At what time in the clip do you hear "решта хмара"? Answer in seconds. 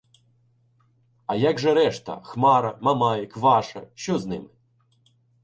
1.79-2.77